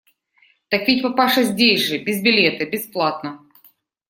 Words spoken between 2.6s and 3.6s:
бесплатно!